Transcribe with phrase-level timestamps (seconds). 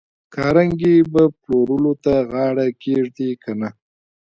[0.35, 3.69] کارنګي به پلورلو ته غاړه کېږدي که نه